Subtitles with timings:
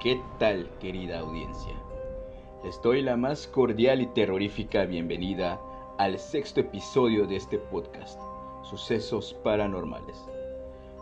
[0.00, 1.74] ¿Qué tal, querida audiencia?
[2.62, 5.60] Les doy la más cordial y terrorífica bienvenida
[5.98, 8.20] al sexto episodio de este podcast,
[8.62, 10.24] Sucesos Paranormales.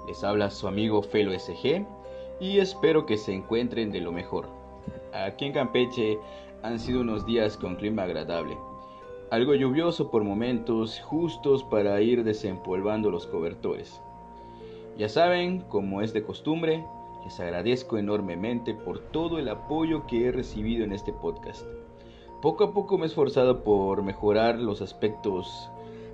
[0.09, 1.85] Les habla su amigo Felo SG
[2.41, 4.49] y espero que se encuentren de lo mejor.
[5.13, 6.19] Aquí en Campeche
[6.63, 8.57] han sido unos días con clima agradable,
[9.31, 14.01] algo lluvioso por momentos, justos para ir desempolvando los cobertores.
[14.97, 16.83] Ya saben, como es de costumbre,
[17.27, 21.67] les agradezco enormemente por todo el apoyo que he recibido en este podcast.
[22.41, 25.69] Poco a poco me he esforzado por mejorar los aspectos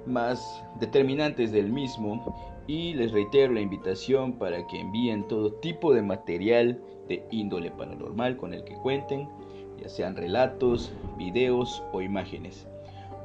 [0.06, 2.34] más determinantes del mismo
[2.66, 8.38] y les reitero la invitación para que envíen todo tipo de material de índole paranormal
[8.38, 9.28] con el que cuenten,
[9.82, 12.66] ya sean relatos, videos o imágenes.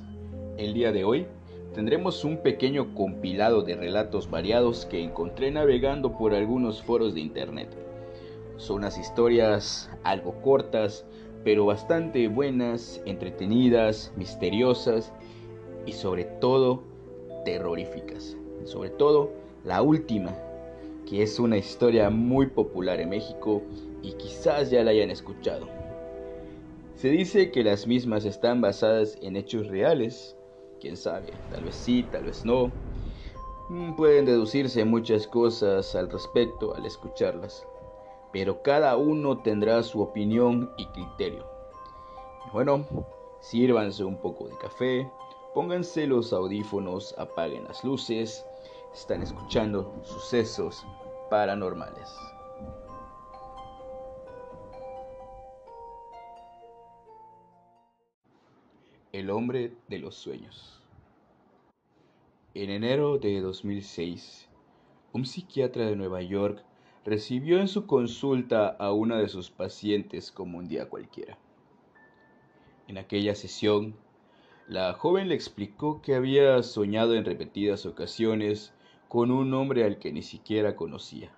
[0.59, 1.27] El día de hoy
[1.75, 7.69] tendremos un pequeño compilado de relatos variados que encontré navegando por algunos foros de internet.
[8.57, 11.07] Son unas historias algo cortas,
[11.45, 15.13] pero bastante buenas, entretenidas, misteriosas
[15.87, 16.83] y sobre todo
[17.45, 18.37] terroríficas.
[18.65, 19.31] Sobre todo
[19.65, 20.35] la última,
[21.09, 23.63] que es una historia muy popular en México
[24.03, 25.67] y quizás ya la hayan escuchado.
[26.97, 30.37] Se dice que las mismas están basadas en hechos reales
[30.81, 32.73] quién sabe, tal vez sí, tal vez no.
[33.69, 37.67] Mm, pueden deducirse muchas cosas al respecto al escucharlas,
[38.33, 41.47] pero cada uno tendrá su opinión y criterio.
[42.53, 42.85] Bueno,
[43.41, 45.09] sírvanse un poco de café,
[45.55, 48.45] pónganse los audífonos, apaguen las luces,
[48.93, 50.85] están escuchando sucesos
[51.29, 52.09] paranormales.
[59.13, 60.81] El hombre de los sueños.
[62.55, 64.49] En enero de 2006,
[65.13, 66.63] un psiquiatra de Nueva York
[67.05, 71.37] recibió en su consulta a una de sus pacientes como un día cualquiera.
[72.87, 73.97] En aquella sesión,
[74.69, 78.73] la joven le explicó que había soñado en repetidas ocasiones
[79.09, 81.33] con un hombre al que ni siquiera conocía.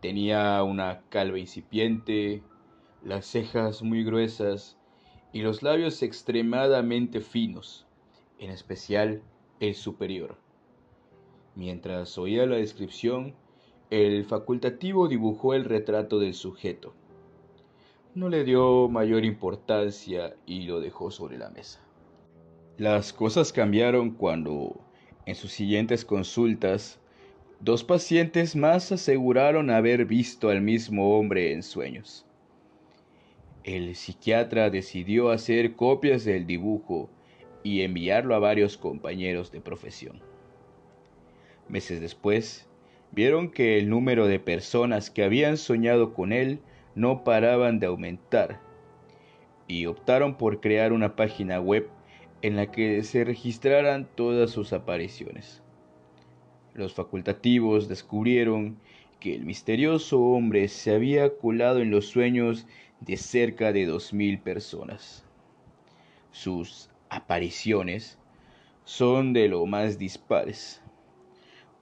[0.00, 2.42] Tenía una calva incipiente,
[3.04, 4.77] las cejas muy gruesas
[5.32, 7.86] y los labios extremadamente finos,
[8.38, 9.22] en especial
[9.60, 10.36] el superior.
[11.54, 13.34] Mientras oía la descripción,
[13.90, 16.94] el facultativo dibujó el retrato del sujeto.
[18.14, 21.80] No le dio mayor importancia y lo dejó sobre la mesa.
[22.76, 24.80] Las cosas cambiaron cuando,
[25.26, 27.00] en sus siguientes consultas,
[27.60, 32.24] dos pacientes más aseguraron haber visto al mismo hombre en sueños.
[33.64, 37.10] El psiquiatra decidió hacer copias del dibujo
[37.62, 40.20] y enviarlo a varios compañeros de profesión.
[41.68, 42.68] Meses después,
[43.12, 46.60] vieron que el número de personas que habían soñado con él
[46.94, 48.60] no paraban de aumentar
[49.66, 51.88] y optaron por crear una página web
[52.42, 55.62] en la que se registraran todas sus apariciones.
[56.74, 58.78] Los facultativos descubrieron
[59.20, 62.66] que el misterioso hombre se había colado en los sueños
[63.00, 65.24] de cerca de dos mil personas.
[66.30, 68.18] Sus apariciones
[68.84, 70.82] son de lo más dispares.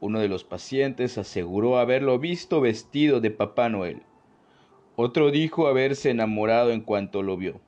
[0.01, 4.03] Uno de los pacientes aseguró haberlo visto vestido de Papá Noel.
[4.95, 7.61] Otro dijo haberse enamorado en cuanto lo vio.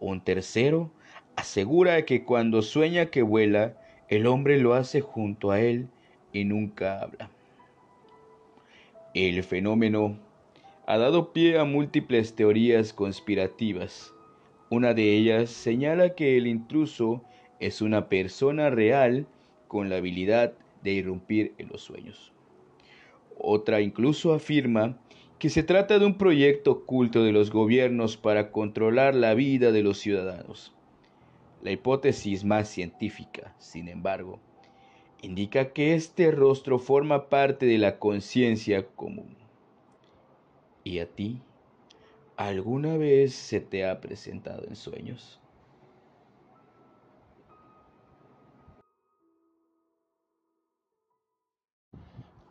[0.00, 0.90] Un tercero
[1.34, 3.78] asegura que cuando sueña que vuela,
[4.08, 5.88] el hombre lo hace junto a él
[6.32, 7.30] y nunca habla.
[9.14, 10.18] El fenómeno
[10.88, 14.14] ha dado pie a múltiples teorías conspirativas.
[14.70, 17.24] Una de ellas señala que el intruso
[17.58, 19.26] es una persona real
[19.66, 20.52] con la habilidad
[20.84, 22.32] de irrumpir en los sueños.
[23.36, 24.96] Otra incluso afirma
[25.40, 29.82] que se trata de un proyecto oculto de los gobiernos para controlar la vida de
[29.82, 30.72] los ciudadanos.
[31.62, 34.38] La hipótesis más científica, sin embargo,
[35.20, 39.45] indica que este rostro forma parte de la conciencia común.
[40.86, 41.42] ¿Y a ti?
[42.36, 45.40] ¿Alguna vez se te ha presentado en sueños?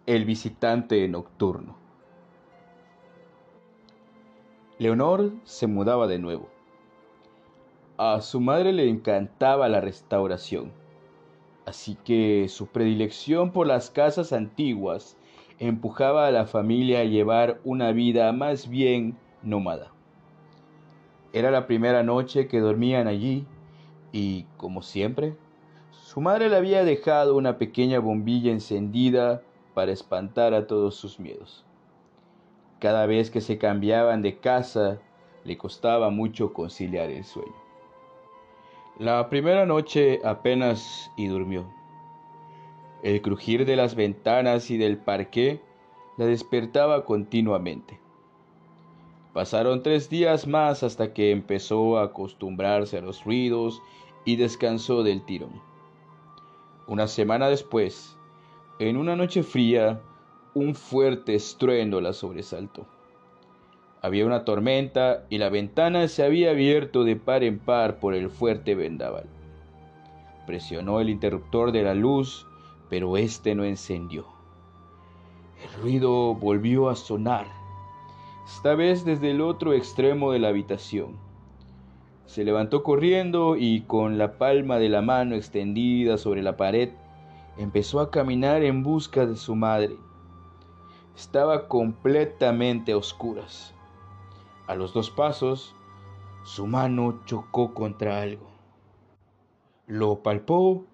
[0.05, 1.77] El visitante nocturno.
[4.79, 6.49] Leonor se mudaba de nuevo.
[7.95, 10.73] A su madre le encantaba la restauración,
[11.65, 15.15] así que su predilección por las casas antiguas
[15.59, 19.91] empujaba a la familia a llevar una vida más bien nómada.
[21.33, 23.45] Era la primera noche que dormían allí
[24.11, 25.35] y, como siempre,
[25.91, 29.41] su madre le había dejado una pequeña bombilla encendida
[29.73, 31.65] para espantar a todos sus miedos.
[32.79, 34.99] Cada vez que se cambiaban de casa,
[35.43, 37.55] le costaba mucho conciliar el sueño.
[38.97, 41.65] La primera noche apenas y durmió.
[43.05, 45.61] El crujir de las ventanas y del parqué
[46.17, 47.99] la despertaba continuamente.
[49.31, 53.79] Pasaron tres días más hasta que empezó a acostumbrarse a los ruidos
[54.25, 55.61] y descansó del tirón.
[56.87, 58.17] Una semana después,
[58.79, 60.01] en una noche fría,
[60.55, 62.87] un fuerte estruendo la sobresaltó.
[64.01, 68.31] Había una tormenta y la ventana se había abierto de par en par por el
[68.31, 69.27] fuerte vendaval.
[70.47, 72.47] Presionó el interruptor de la luz,
[72.89, 74.25] pero éste no encendió.
[75.63, 77.47] El ruido volvió a sonar
[78.45, 81.17] esta vez desde el otro extremo de la habitación.
[82.27, 86.91] Se levantó corriendo y con la palma de la mano extendida sobre la pared,
[87.57, 89.95] empezó a caminar en busca de su madre.
[91.15, 93.73] Estaba completamente a oscuras.
[94.67, 95.75] A los dos pasos,
[96.43, 98.47] su mano chocó contra algo.
[99.87, 100.85] Lo palpó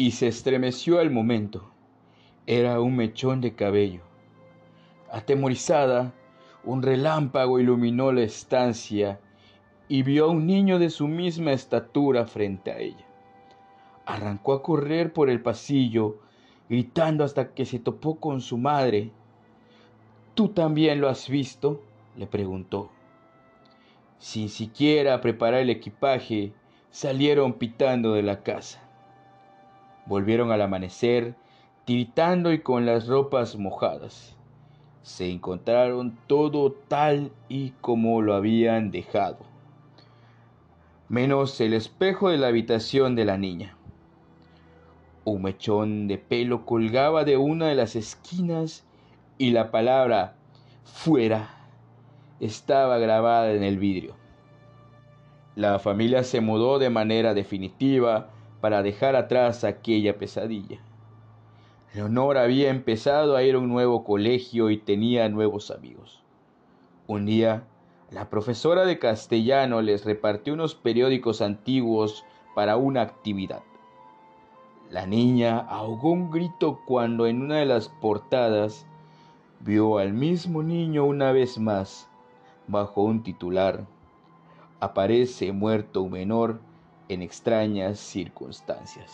[0.00, 1.70] y se estremeció al momento.
[2.46, 4.00] Era un mechón de cabello.
[5.12, 6.14] Atemorizada,
[6.64, 9.20] un relámpago iluminó la estancia
[9.88, 13.06] y vio a un niño de su misma estatura frente a ella.
[14.06, 16.16] Arrancó a correr por el pasillo,
[16.70, 19.10] gritando hasta que se topó con su madre.
[20.34, 21.82] ¿Tú también lo has visto?
[22.16, 22.88] le preguntó.
[24.16, 26.54] Sin siquiera preparar el equipaje,
[26.90, 28.89] salieron pitando de la casa.
[30.06, 31.34] Volvieron al amanecer,
[31.84, 34.36] tiritando y con las ropas mojadas
[35.02, 39.38] se encontraron todo tal y como lo habían dejado,
[41.08, 43.76] menos el espejo de la habitación de la niña.
[45.24, 48.84] Un mechón de pelo colgaba de una de las esquinas
[49.38, 50.34] y la palabra
[50.84, 51.50] fuera
[52.40, 54.14] estaba grabada en el vidrio.
[55.56, 58.30] La familia se mudó de manera definitiva
[58.60, 60.78] para dejar atrás aquella pesadilla.
[61.94, 66.22] Leonor había empezado a ir a un nuevo colegio y tenía nuevos amigos.
[67.06, 67.64] Un día,
[68.10, 72.24] la profesora de castellano les repartió unos periódicos antiguos
[72.54, 73.62] para una actividad.
[74.90, 78.86] La niña ahogó un grito cuando en una de las portadas
[79.60, 82.08] vio al mismo niño una vez más
[82.66, 83.86] bajo un titular.
[84.80, 86.60] Aparece muerto un menor
[87.10, 89.12] en extrañas circunstancias.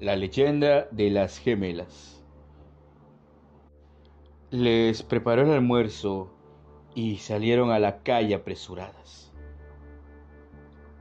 [0.00, 2.24] La leyenda de las gemelas.
[4.50, 6.30] Les preparó el almuerzo
[6.94, 9.30] y salieron a la calle apresuradas.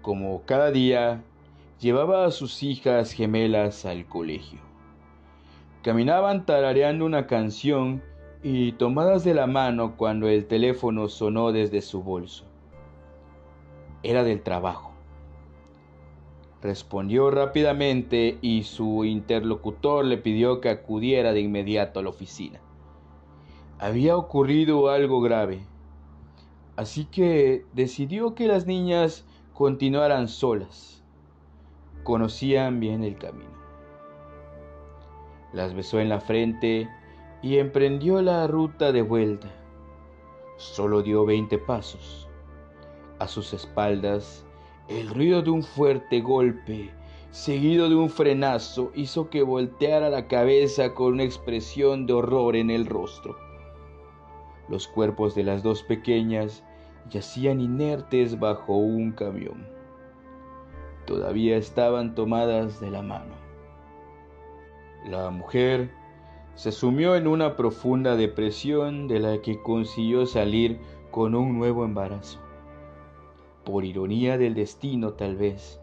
[0.02, 1.24] Como cada día,
[1.80, 4.60] llevaba a sus hijas gemelas al colegio.
[5.84, 8.04] Caminaban tarareando una canción
[8.44, 12.44] y tomadas de la mano cuando el teléfono sonó desde su bolso.
[14.04, 14.92] Era del trabajo.
[16.62, 22.60] Respondió rápidamente y su interlocutor le pidió que acudiera de inmediato a la oficina.
[23.80, 25.62] Había ocurrido algo grave,
[26.76, 31.02] así que decidió que las niñas continuaran solas.
[32.04, 33.52] Conocían bien el camino.
[35.54, 36.90] Las besó en la frente
[37.44, 39.50] y emprendió la ruta de vuelta.
[40.56, 42.28] Solo dio veinte pasos.
[43.20, 44.46] A sus espaldas
[44.88, 46.90] el ruido de un fuerte golpe,
[47.32, 52.70] seguido de un frenazo, hizo que volteara la cabeza con una expresión de horror en
[52.70, 53.36] el rostro.
[54.70, 56.64] Los cuerpos de las dos pequeñas
[57.10, 59.68] yacían inertes bajo un camión.
[61.06, 63.36] Todavía estaban tomadas de la mano.
[65.06, 65.92] La mujer
[66.56, 70.80] se sumió en una profunda depresión de la que consiguió salir
[71.12, 72.40] con un nuevo embarazo.
[73.64, 75.80] Por ironía del destino tal vez,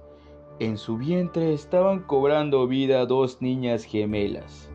[0.58, 4.70] en su vientre estaban cobrando vida dos niñas gemelas.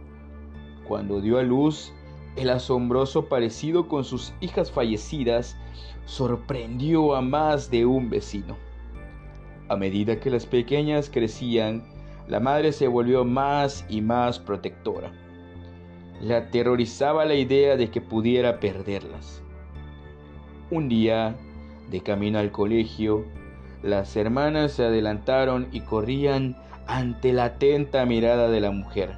[0.88, 1.94] Cuando dio a luz,
[2.36, 5.56] el asombroso parecido con sus hijas fallecidas
[6.06, 8.58] sorprendió a más de un vecino.
[9.70, 11.84] A medida que las pequeñas crecían,
[12.28, 15.12] la madre se volvió más y más protectora.
[16.26, 19.44] Le aterrorizaba la idea de que pudiera perderlas.
[20.72, 21.36] Un día,
[21.92, 23.26] de camino al colegio,
[23.84, 29.16] las hermanas se adelantaron y corrían ante la atenta mirada de la mujer.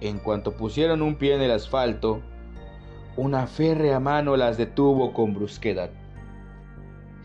[0.00, 2.20] En cuanto pusieron un pie en el asfalto,
[3.16, 5.90] una férrea mano las detuvo con brusquedad.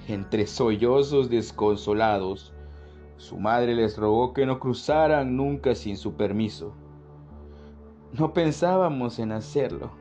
[0.07, 2.53] Entre sollozos desconsolados,
[3.17, 6.75] su madre les rogó que no cruzaran nunca sin su permiso.
[8.13, 9.91] No pensábamos en hacerlo.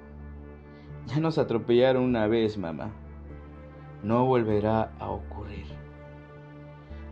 [1.07, 2.91] Ya nos atropellaron una vez, mamá.
[4.03, 5.67] No volverá a ocurrir.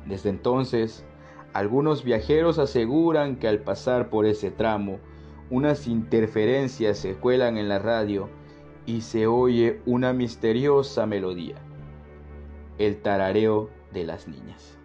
[0.06, 1.04] Desde entonces,
[1.52, 4.98] algunos viajeros aseguran que al pasar por ese tramo,
[5.50, 8.28] unas interferencias se cuelan en la radio
[8.84, 11.56] y se oye una misteriosa melodía,
[12.78, 14.77] el tarareo de las niñas.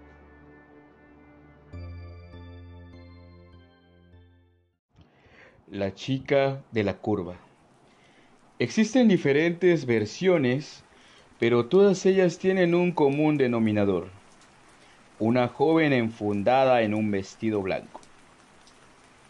[5.74, 7.34] La chica de la curva.
[8.60, 10.84] Existen diferentes versiones,
[11.39, 14.10] pero todas ellas tienen un común denominador.
[15.18, 18.01] Una joven enfundada en un vestido blanco.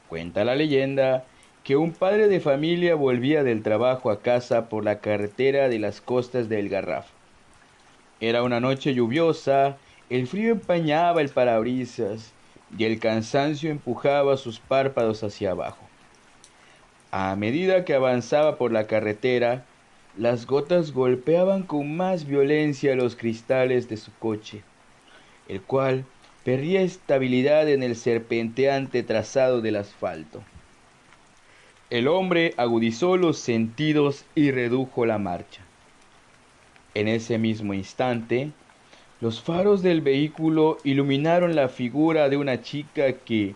[0.10, 1.24] Cuenta la leyenda
[1.64, 6.02] que un padre de familia volvía del trabajo a casa por la carretera de las
[6.02, 7.08] costas del Garraf.
[8.20, 9.78] Era una noche lluviosa,
[10.10, 12.34] el frío empañaba el parabrisas
[12.78, 15.88] y el cansancio empujaba sus párpados hacia abajo.
[17.16, 19.66] A medida que avanzaba por la carretera,
[20.18, 24.64] las gotas golpeaban con más violencia los cristales de su coche,
[25.48, 26.06] el cual
[26.44, 30.42] perdía estabilidad en el serpenteante trazado del asfalto.
[31.92, 35.62] El hombre agudizó los sentidos y redujo la marcha.
[36.96, 38.50] En ese mismo instante,
[39.22, 43.54] los faros del vehículo iluminaron la figura de una chica que,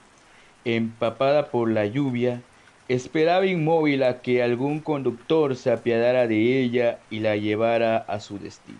[0.63, 2.43] empapada por la lluvia,
[2.87, 8.39] esperaba inmóvil a que algún conductor se apiadara de ella y la llevara a su
[8.39, 8.79] destino.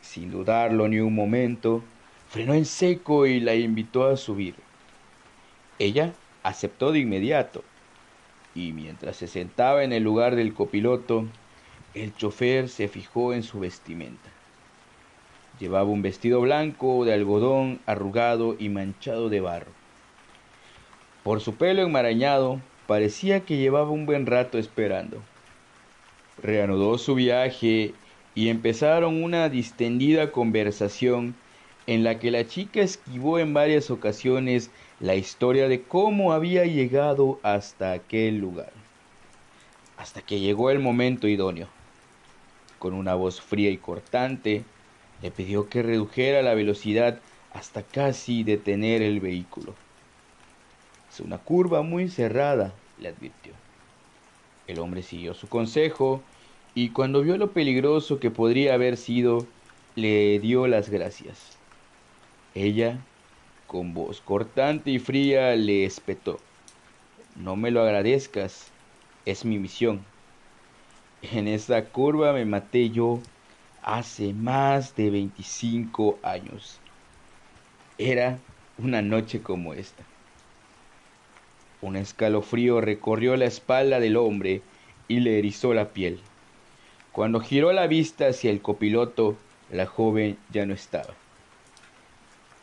[0.00, 1.82] Sin dudarlo ni un momento,
[2.28, 4.54] frenó en seco y la invitó a subir.
[5.78, 6.12] Ella
[6.42, 7.64] aceptó de inmediato
[8.54, 11.26] y mientras se sentaba en el lugar del copiloto,
[11.94, 14.30] el chofer se fijó en su vestimenta.
[15.58, 19.75] Llevaba un vestido blanco de algodón arrugado y manchado de barro.
[21.26, 25.20] Por su pelo enmarañado, parecía que llevaba un buen rato esperando.
[26.40, 27.94] Reanudó su viaje
[28.36, 31.34] y empezaron una distendida conversación
[31.88, 37.40] en la que la chica esquivó en varias ocasiones la historia de cómo había llegado
[37.42, 38.70] hasta aquel lugar,
[39.96, 41.66] hasta que llegó el momento idóneo.
[42.78, 44.62] Con una voz fría y cortante,
[45.22, 47.18] le pidió que redujera la velocidad
[47.52, 49.74] hasta casi detener el vehículo.
[51.20, 53.52] Una curva muy cerrada, le advirtió.
[54.66, 56.22] El hombre siguió su consejo
[56.74, 59.46] y cuando vio lo peligroso que podría haber sido,
[59.94, 61.56] le dio las gracias.
[62.54, 62.98] Ella
[63.66, 66.38] con voz cortante y fría le espetó.
[67.34, 68.70] No me lo agradezcas,
[69.24, 70.04] es mi misión.
[71.22, 73.20] En esa curva me maté yo
[73.82, 76.78] hace más de 25 años.
[77.98, 78.38] Era
[78.78, 80.04] una noche como esta.
[81.86, 84.60] Un escalofrío recorrió la espalda del hombre
[85.06, 86.18] y le erizó la piel.
[87.12, 89.36] Cuando giró la vista hacia el copiloto,
[89.70, 91.14] la joven ya no estaba.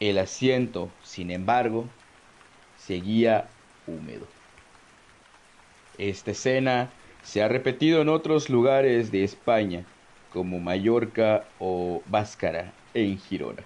[0.02, 1.86] El asiento, sin embargo,
[2.78, 3.48] seguía
[3.88, 4.28] húmedo.
[5.98, 6.90] Esta escena
[7.24, 9.86] se ha repetido en otros lugares de España,
[10.34, 13.64] como Mallorca o Báscara en Girona.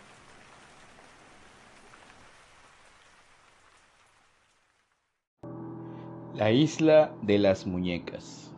[6.37, 8.53] La isla de las muñecas.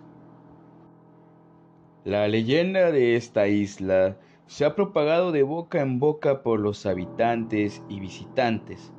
[2.03, 4.17] La leyenda de esta isla
[4.47, 8.91] se ha propagado de boca en boca por los habitantes y visitantes,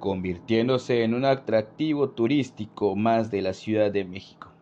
[0.00, 4.52] convirtiéndose en un atractivo turístico más de la Ciudad de México.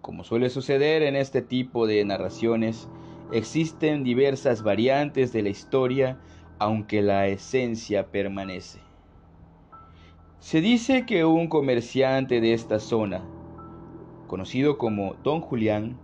[0.00, 2.88] Como suele suceder en este tipo de narraciones,
[3.32, 6.20] existen diversas variantes de la historia,
[6.60, 8.81] aunque la esencia permanece.
[10.42, 13.22] Se dice que un comerciante de esta zona,
[14.26, 16.00] conocido como Don Julián,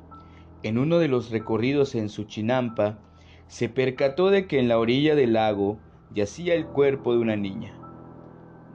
[0.62, 3.00] en uno de los recorridos en su chinampa,
[3.48, 5.80] se percató de que en la orilla del lago
[6.14, 7.76] yacía el cuerpo de una niña.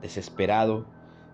[0.01, 0.85] Desesperado,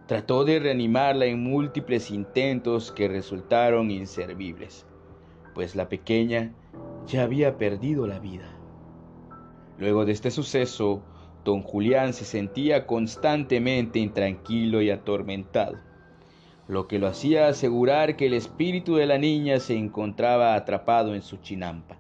[0.06, 4.86] trató de reanimarla en múltiples intentos que resultaron inservibles,
[5.56, 6.54] pues la pequeña
[7.08, 8.56] ya había perdido la vida.
[9.80, 11.02] Luego de este suceso,
[11.50, 15.80] don Julián se sentía constantemente intranquilo y atormentado,
[16.68, 21.24] lo que lo hacía asegurar que el espíritu de la niña se encontraba atrapado en
[21.24, 21.98] su chinampa.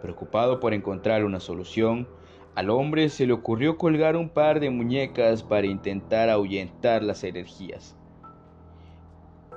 [0.00, 2.08] Preocupado por encontrar una solución,
[2.54, 7.94] al hombre se le ocurrió colgar un par de muñecas para intentar ahuyentar las energías.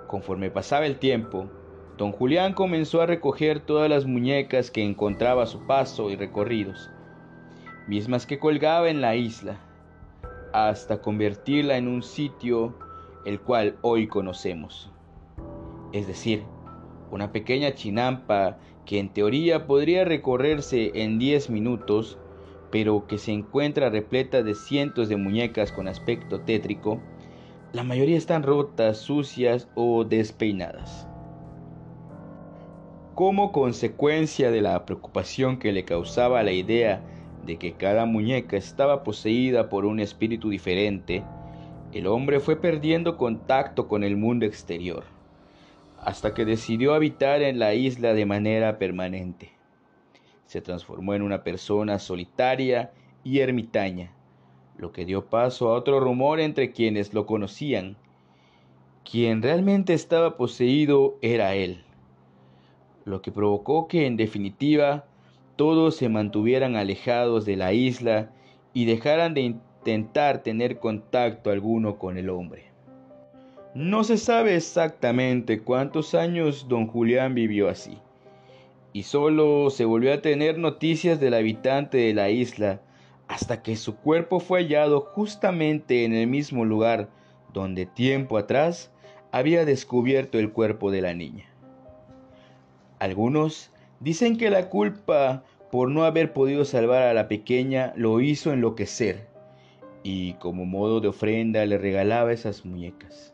[0.07, 1.49] Conforme pasaba el tiempo,
[1.97, 6.91] don Julián comenzó a recoger todas las muñecas que encontraba a su paso y recorridos,
[7.87, 9.57] mismas que colgaba en la isla,
[10.53, 12.75] hasta convertirla en un sitio
[13.25, 14.91] el cual hoy conocemos.
[15.91, 16.43] Es decir,
[17.11, 22.17] una pequeña chinampa que en teoría podría recorrerse en 10 minutos,
[22.71, 26.99] pero que se encuentra repleta de cientos de muñecas con aspecto tétrico,
[27.71, 31.07] la mayoría están rotas, sucias o despeinadas.
[33.13, 37.03] Como consecuencia de la preocupación que le causaba la idea
[37.45, 41.23] de que cada muñeca estaba poseída por un espíritu diferente,
[41.93, 45.03] el hombre fue perdiendo contacto con el mundo exterior,
[45.99, 49.59] hasta que decidió habitar en la isla de manera permanente
[50.49, 52.91] se transformó en una persona solitaria
[53.23, 54.13] y ermitaña,
[54.79, 57.97] lo que dio paso a otro rumor entre quienes lo conocían.
[59.03, 61.83] Quien realmente estaba poseído era él,
[63.05, 65.05] lo que provocó que en definitiva
[65.59, 68.31] todos se mantuvieran alejados de la isla
[68.73, 72.71] y dejaran de intentar tener contacto alguno con el hombre.
[73.75, 77.97] No se sabe exactamente cuántos años don Julián vivió así
[78.93, 82.79] y solo se volvió a tener noticias del habitante de la isla
[83.27, 87.09] hasta que su cuerpo fue hallado justamente en el mismo lugar
[87.51, 88.93] donde tiempo atrás
[89.33, 91.49] había descubierto el cuerpo de la niña.
[92.99, 98.51] Algunos dicen que la culpa por no haber podido salvar a la pequeña lo hizo
[98.51, 99.27] enloquecer
[100.03, 103.33] y como modo de ofrenda le regalaba esas muñecas.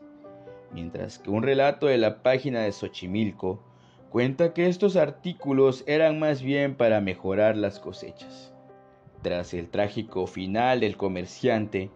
[0.72, 3.62] Mientras que un relato de la página de Xochimilco
[4.10, 8.52] cuenta que estos artículos eran más bien para mejorar las cosechas.
[9.22, 11.90] Tras el trágico final del comerciante,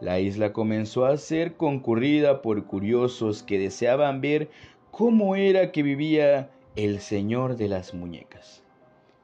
[0.00, 4.50] la isla comenzó a ser concurrida por curiosos que deseaban ver
[4.90, 8.62] cómo era que vivía el señor de las muñecas.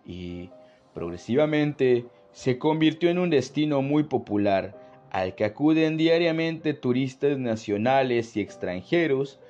[0.06, 0.50] Y
[0.94, 4.76] progresivamente se convirtió en un destino muy popular
[5.10, 9.40] al que acuden diariamente turistas nacionales y extranjeros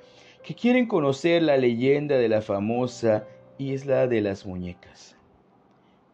[0.43, 3.27] que quieren conocer la leyenda de la famosa
[3.59, 5.15] Isla de las Muñecas.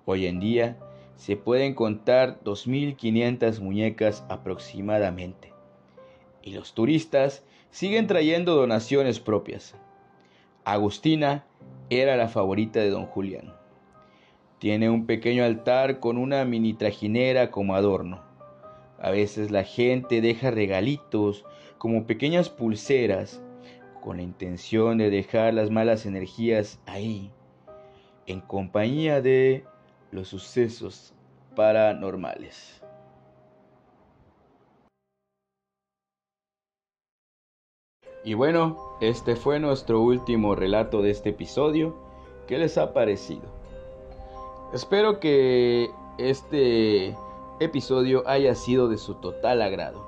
[0.05, 0.77] Hoy en día
[1.15, 5.53] se pueden contar 2.500 muñecas aproximadamente,
[6.43, 9.75] y los turistas siguen trayendo donaciones propias.
[10.69, 11.45] Agustina
[11.89, 13.53] era la favorita de don Julián.
[14.59, 18.21] Tiene un pequeño altar con una mini trajinera como adorno.
[18.99, 21.45] A veces la gente deja regalitos
[21.77, 23.41] como pequeñas pulseras
[24.01, 27.31] con la intención de dejar las malas energías ahí,
[28.25, 29.63] en compañía de
[30.11, 31.13] los sucesos
[31.55, 32.83] paranormales.
[38.27, 41.95] Y bueno, este fue nuestro último relato de este episodio.
[42.45, 43.43] ¿Qué les ha parecido?
[44.73, 47.15] Espero que este
[47.61, 50.05] episodio haya sido de su total agrado.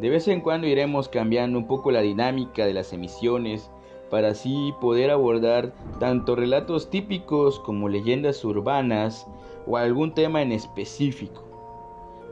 [0.00, 3.70] De vez en cuando iremos cambiando un poco la dinámica de las emisiones
[4.10, 9.28] para así poder abordar tanto relatos típicos como leyendas urbanas
[9.68, 11.44] o algún tema en específico.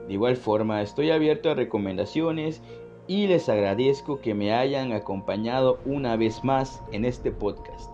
[0.09, 2.63] De igual forma, estoy abierto a recomendaciones
[3.09, 7.90] y les agradezco que me hayan acompañado una vez más en este podcast.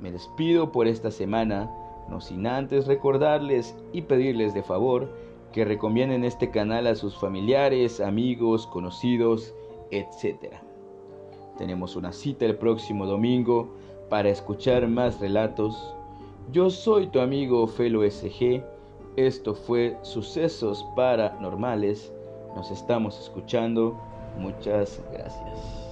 [0.00, 1.70] Me despido por esta semana,
[2.10, 5.10] no sin antes recordarles y pedirles de favor
[5.52, 9.54] que recomienden este canal a sus familiares, amigos, conocidos,
[9.90, 10.56] etc.
[11.56, 13.70] Tenemos una cita el próximo domingo
[14.10, 15.94] para escuchar más relatos.
[16.52, 18.62] Yo soy tu amigo Felo SG.
[19.16, 22.12] Esto fue Sucesos Paranormales.
[22.54, 23.98] Nos estamos escuchando.
[24.38, 25.87] Muchas gracias.